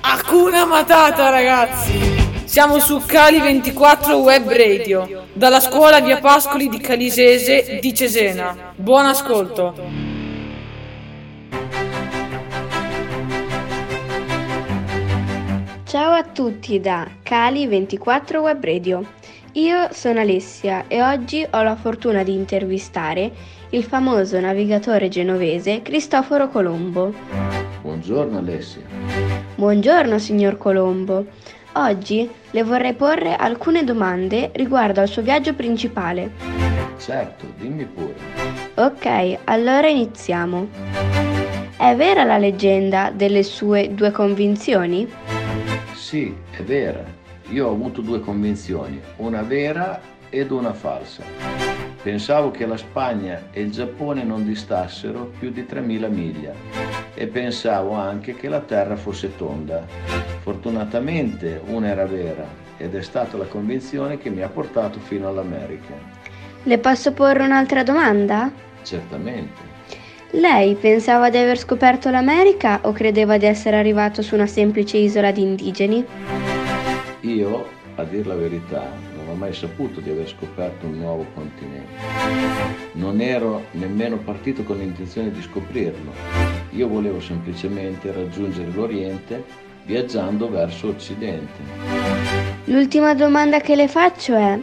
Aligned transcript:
Hakuna 0.00 0.64
Matata 0.64 1.28
ragazzi! 1.28 2.16
Siamo 2.44 2.78
su 2.78 3.02
Cali 3.04 3.40
24 3.40 4.16
Web 4.16 4.48
Radio, 4.50 5.26
dalla 5.32 5.60
scuola 5.60 6.00
Via 6.00 6.18
Pascoli 6.18 6.68
di 6.68 6.78
Calisese 6.78 7.78
di 7.80 7.94
Cesena. 7.94 8.72
Buon 8.76 9.06
ascolto! 9.06 9.74
Ciao 15.84 16.12
a 16.12 16.22
tutti 16.22 16.80
da 16.80 17.06
Cali 17.22 17.66
24 17.66 18.40
Web 18.40 18.64
Radio. 18.64 19.04
Io 19.52 19.88
sono 19.92 20.20
Alessia 20.20 20.84
e 20.86 21.02
oggi 21.02 21.46
ho 21.50 21.62
la 21.62 21.74
fortuna 21.74 22.22
di 22.22 22.34
intervistare 22.34 23.32
il 23.70 23.82
famoso 23.84 24.38
navigatore 24.38 25.08
genovese 25.08 25.82
Cristoforo 25.82 26.48
Colombo. 26.48 27.47
Buongiorno 27.88 28.36
Alessia. 28.36 28.82
Buongiorno 29.54 30.18
signor 30.18 30.58
Colombo. 30.58 31.24
Oggi 31.72 32.28
le 32.50 32.62
vorrei 32.62 32.92
porre 32.92 33.34
alcune 33.34 33.82
domande 33.82 34.50
riguardo 34.56 35.00
al 35.00 35.08
suo 35.08 35.22
viaggio 35.22 35.54
principale. 35.54 36.32
Certo, 36.98 37.46
dimmi 37.56 37.86
pure. 37.86 38.14
Ok, 38.74 39.38
allora 39.44 39.88
iniziamo. 39.88 40.68
È 41.78 41.96
vera 41.96 42.24
la 42.24 42.36
leggenda 42.36 43.10
delle 43.10 43.42
sue 43.42 43.94
due 43.94 44.10
convinzioni? 44.10 45.10
Sì, 45.94 46.36
è 46.50 46.62
vera. 46.62 47.02
Io 47.48 47.68
ho 47.68 47.72
avuto 47.72 48.02
due 48.02 48.20
convinzioni, 48.20 49.00
una 49.16 49.40
vera 49.40 49.98
ed 50.28 50.50
una 50.50 50.74
falsa. 50.74 51.22
Pensavo 52.02 52.50
che 52.50 52.66
la 52.66 52.76
Spagna 52.76 53.44
e 53.50 53.62
il 53.62 53.70
Giappone 53.70 54.24
non 54.24 54.44
distassero 54.44 55.32
più 55.38 55.50
di 55.50 55.62
3.000 55.62 56.10
miglia 56.10 56.97
e 57.20 57.26
pensavo 57.26 57.94
anche 57.94 58.36
che 58.36 58.48
la 58.48 58.60
Terra 58.60 58.94
fosse 58.94 59.34
tonda. 59.34 59.84
Fortunatamente 60.40 61.60
una 61.66 61.88
era 61.88 62.06
vera 62.06 62.46
ed 62.76 62.94
è 62.94 63.02
stata 63.02 63.36
la 63.36 63.46
convinzione 63.46 64.18
che 64.18 64.30
mi 64.30 64.42
ha 64.42 64.48
portato 64.48 65.00
fino 65.00 65.26
all'America. 65.26 65.94
Le 66.62 66.78
posso 66.78 67.12
porre 67.12 67.44
un'altra 67.44 67.82
domanda? 67.82 68.52
Certamente. 68.82 69.66
Lei 70.30 70.76
pensava 70.76 71.28
di 71.28 71.38
aver 71.38 71.58
scoperto 71.58 72.08
l'America 72.08 72.80
o 72.82 72.92
credeva 72.92 73.36
di 73.36 73.46
essere 73.46 73.76
arrivato 73.76 74.22
su 74.22 74.36
una 74.36 74.46
semplice 74.46 74.98
isola 74.98 75.32
di 75.32 75.42
indigeni? 75.42 76.06
Io, 77.22 77.66
a 77.96 78.04
dir 78.04 78.28
la 78.28 78.36
verità, 78.36 78.92
non 79.16 79.28
ho 79.30 79.34
mai 79.34 79.52
saputo 79.52 79.98
di 79.98 80.10
aver 80.10 80.28
scoperto 80.28 80.86
un 80.86 80.98
nuovo 80.98 81.26
continente. 81.34 81.94
Non 82.92 83.20
ero 83.20 83.64
nemmeno 83.72 84.18
partito 84.18 84.62
con 84.62 84.78
l'intenzione 84.78 85.32
di 85.32 85.42
scoprirlo. 85.42 86.57
Io 86.70 86.88
volevo 86.88 87.20
semplicemente 87.20 88.12
raggiungere 88.12 88.70
l'Oriente 88.72 89.44
viaggiando 89.84 90.50
verso 90.50 90.88
Occidente. 90.88 91.62
L'ultima 92.64 93.14
domanda 93.14 93.60
che 93.60 93.74
le 93.74 93.88
faccio 93.88 94.34
è, 94.34 94.58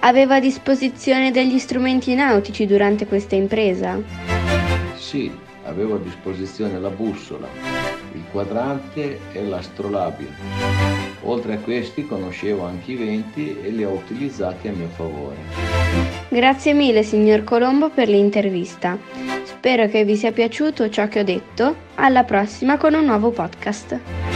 aveva 0.00 0.36
a 0.36 0.40
disposizione 0.40 1.30
degli 1.30 1.58
strumenti 1.58 2.14
nautici 2.14 2.66
durante 2.66 3.06
questa 3.06 3.34
impresa? 3.34 4.00
Sì, 4.96 5.30
avevo 5.64 5.96
a 5.96 5.98
disposizione 5.98 6.78
la 6.80 6.88
bussola, 6.88 7.46
il 8.12 8.24
quadrante 8.32 9.18
e 9.32 9.44
l'astrolabio. 9.44 10.28
Oltre 11.24 11.54
a 11.54 11.58
questi 11.58 12.06
conoscevo 12.06 12.64
anche 12.64 12.92
i 12.92 12.96
venti 12.96 13.58
e 13.62 13.68
li 13.68 13.84
ho 13.84 13.90
utilizzati 13.90 14.68
a 14.68 14.72
mio 14.72 14.88
favore. 14.96 15.36
Grazie 16.30 16.72
mille 16.72 17.02
signor 17.02 17.44
Colombo 17.44 17.90
per 17.90 18.08
l'intervista. 18.08 18.96
Spero 19.60 19.88
che 19.88 20.06
vi 20.06 20.16
sia 20.16 20.32
piaciuto 20.32 20.88
ciò 20.88 21.06
che 21.08 21.20
ho 21.20 21.22
detto. 21.22 21.76
Alla 21.96 22.24
prossima 22.24 22.78
con 22.78 22.94
un 22.94 23.04
nuovo 23.04 23.30
podcast. 23.30 24.29